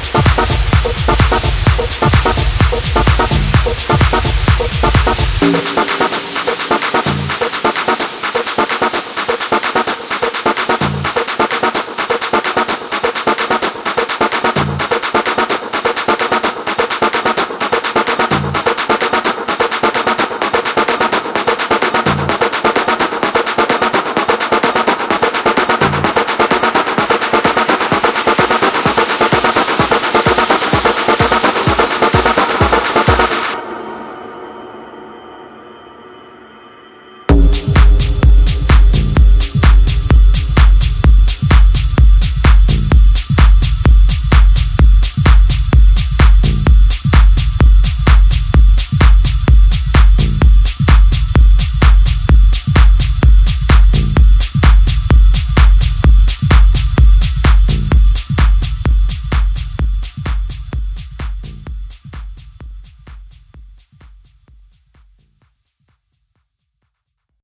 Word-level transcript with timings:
Show. 0.00 0.37